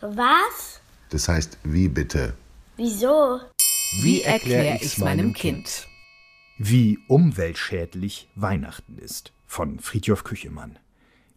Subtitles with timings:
[0.00, 0.80] Was?
[1.08, 2.34] Das heißt, wie bitte?
[2.76, 3.40] Wieso?
[4.02, 5.88] Wie erkläre ich's meinem Kind?
[6.58, 10.78] Wie umweltschädlich Weihnachten ist von Friedhof Küchemann.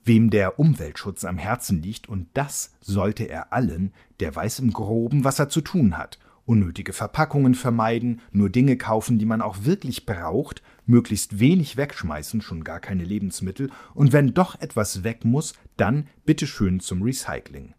[0.03, 5.23] Wem der Umweltschutz am Herzen liegt, und das sollte er allen, der weiß im Groben,
[5.23, 6.19] was er zu tun hat.
[6.51, 12.65] Unnötige Verpackungen vermeiden, nur Dinge kaufen, die man auch wirklich braucht, möglichst wenig wegschmeißen, schon
[12.65, 17.73] gar keine Lebensmittel, und wenn doch etwas weg muss, dann bitteschön zum Recycling.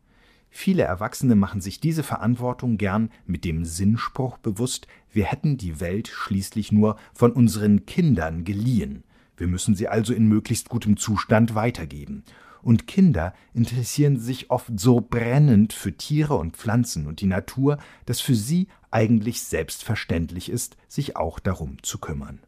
[0.48, 6.08] Viele Erwachsene machen sich diese Verantwortung gern mit dem Sinnspruch bewusst, wir hätten die Welt
[6.08, 9.04] schließlich nur von unseren Kindern geliehen.
[9.36, 12.24] Wir müssen sie also in möglichst gutem Zustand weitergeben.
[12.62, 18.20] Und Kinder interessieren sich oft so brennend für Tiere und Pflanzen und die Natur, dass
[18.20, 22.40] für sie eigentlich selbstverständlich ist, sich auch darum zu kümmern.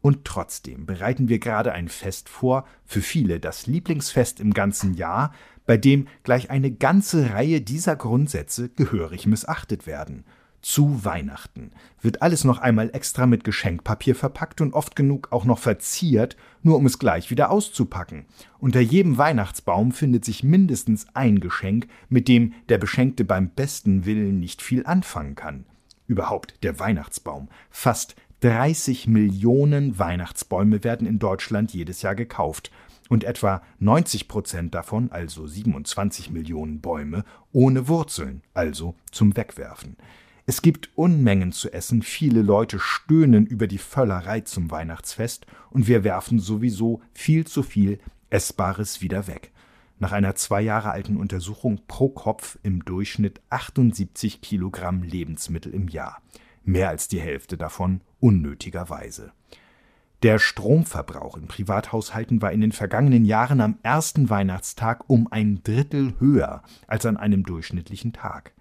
[0.00, 5.34] Und trotzdem bereiten wir gerade ein Fest vor, für viele das Lieblingsfest im ganzen Jahr,
[5.66, 10.24] bei dem gleich eine ganze Reihe dieser Grundsätze gehörig missachtet werden.
[10.68, 15.60] Zu Weihnachten wird alles noch einmal extra mit Geschenkpapier verpackt und oft genug auch noch
[15.60, 18.26] verziert, nur um es gleich wieder auszupacken.
[18.58, 24.40] Unter jedem Weihnachtsbaum findet sich mindestens ein Geschenk, mit dem der Beschenkte beim besten Willen
[24.40, 25.66] nicht viel anfangen kann.
[26.08, 27.48] Überhaupt der Weihnachtsbaum.
[27.70, 32.72] Fast 30 Millionen Weihnachtsbäume werden in Deutschland jedes Jahr gekauft
[33.08, 39.96] und etwa 90 Prozent davon, also 27 Millionen Bäume, ohne Wurzeln, also zum Wegwerfen.
[40.48, 46.04] Es gibt Unmengen zu essen, viele Leute stöhnen über die Völlerei zum Weihnachtsfest und wir
[46.04, 47.98] werfen sowieso viel zu viel
[48.30, 49.50] Essbares wieder weg.
[49.98, 56.22] Nach einer zwei Jahre alten Untersuchung pro Kopf im Durchschnitt 78 Kilogramm Lebensmittel im Jahr.
[56.62, 59.32] Mehr als die Hälfte davon unnötigerweise.
[60.22, 66.14] Der Stromverbrauch in Privathaushalten war in den vergangenen Jahren am ersten Weihnachtstag um ein Drittel
[66.20, 68.52] höher als an einem durchschnittlichen Tag.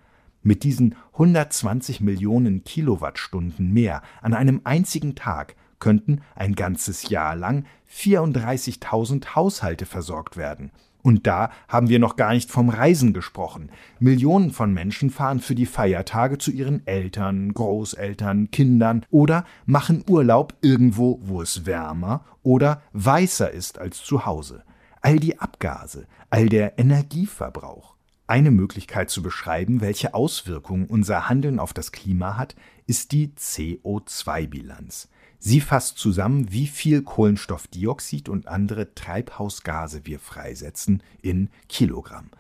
[0.48, 7.66] Mit diesen 120 Millionen Kilowattstunden mehr an einem einzigen Tag könnten ein ganzes Jahr lang
[7.92, 10.70] 34.000 Haushalte versorgt werden.
[11.02, 13.72] Und da haben wir noch gar nicht vom Reisen gesprochen.
[13.98, 20.54] Millionen von Menschen fahren für die Feiertage zu ihren Eltern, Großeltern, Kindern oder machen Urlaub
[20.62, 24.64] irgendwo, wo es wärmer oder weißer ist als zu Hause.
[25.02, 27.95] All die Abgase, all der Energieverbrauch.
[28.28, 32.56] Eine Möglichkeit zu beschreiben, welche Auswirkungen unser Handeln auf das Klima hat,
[32.88, 35.10] ist die CO2-Bilanz.
[35.38, 42.32] Sie fasst zusammen, wie viel Kohlenstoffdioxid und andere Treibhausgase wir freisetzen in Kilogramm.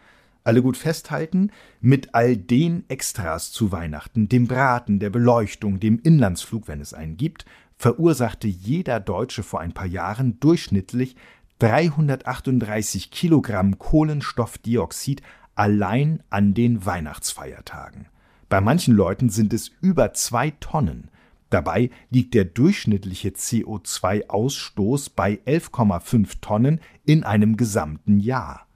[0.43, 1.51] Alle gut festhalten,
[1.81, 7.15] mit all den Extras zu Weihnachten, dem Braten, der Beleuchtung, dem Inlandsflug, wenn es einen
[7.15, 7.45] gibt,
[7.77, 11.15] verursachte jeder Deutsche vor ein paar Jahren durchschnittlich
[11.59, 15.21] 338 Kilogramm Kohlenstoffdioxid
[15.55, 18.07] allein an den Weihnachtsfeiertagen.
[18.49, 21.09] Bei manchen Leuten sind es über zwei Tonnen.
[21.49, 28.67] Dabei liegt der durchschnittliche CO2-Ausstoß bei 11,5 Tonnen in einem gesamten Jahr.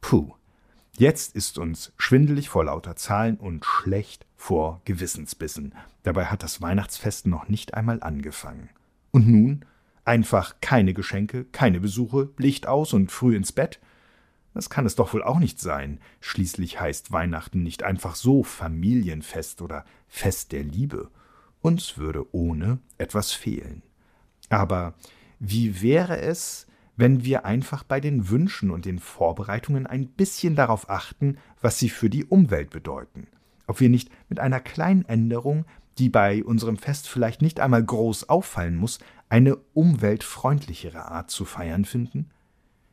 [0.00, 0.34] Puh,
[0.96, 5.74] jetzt ist uns schwindelig vor lauter Zahlen und schlecht vor Gewissensbissen.
[6.02, 8.70] Dabei hat das Weihnachtsfest noch nicht einmal angefangen.
[9.10, 9.64] Und nun?
[10.04, 13.80] Einfach keine Geschenke, keine Besuche, Licht aus und früh ins Bett?
[14.56, 16.00] Das kann es doch wohl auch nicht sein.
[16.20, 21.10] Schließlich heißt Weihnachten nicht einfach so Familienfest oder Fest der Liebe.
[21.60, 23.82] Uns würde ohne etwas fehlen.
[24.48, 24.94] Aber
[25.38, 30.88] wie wäre es, wenn wir einfach bei den Wünschen und den Vorbereitungen ein bisschen darauf
[30.88, 33.26] achten, was sie für die Umwelt bedeuten?
[33.66, 35.66] Ob wir nicht mit einer kleinen Änderung,
[35.98, 41.84] die bei unserem Fest vielleicht nicht einmal groß auffallen muss, eine umweltfreundlichere Art zu feiern
[41.84, 42.30] finden?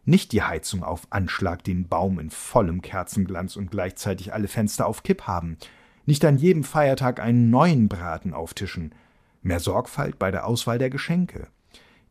[0.06, 5.04] Nicht die Heizung auf Anschlag, den Baum in vollem Kerzenglanz und gleichzeitig alle Fenster auf
[5.04, 5.58] Kipp haben,
[6.06, 8.94] nicht an jedem Feiertag einen neuen Braten auftischen,
[9.42, 11.48] mehr Sorgfalt bei der Auswahl der Geschenke,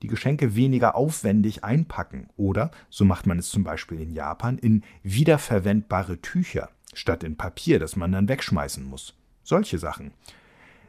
[0.02, 4.82] die Geschenke weniger aufwendig einpacken oder, so macht man es zum Beispiel in Japan, in
[5.02, 9.14] wiederverwendbare Tücher statt in Papier, das man dann wegschmeißen muss.
[9.42, 10.12] Solche Sachen.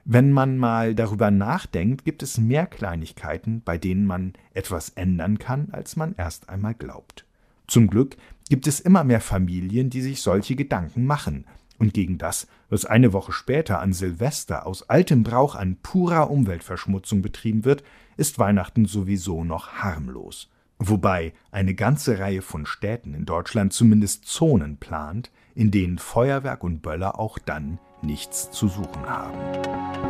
[0.06, 5.70] Wenn man mal darüber nachdenkt, gibt es mehr Kleinigkeiten, bei denen man etwas ändern kann,
[5.72, 7.26] als man erst einmal glaubt.
[7.68, 8.18] Zum Glück
[8.50, 11.46] gibt es immer mehr Familien, die sich solche Gedanken machen
[11.80, 17.22] und gegen das, was eine Woche später an Silvester aus altem Brauch an purer Umweltverschmutzung
[17.22, 17.84] betrieben wird,
[18.18, 20.50] ist Weihnachten sowieso noch harmlos.
[20.86, 26.82] Wobei eine ganze Reihe von Städten in Deutschland zumindest Zonen plant, in denen Feuerwerk und
[26.82, 30.03] Böller auch dann nichts zu suchen haben.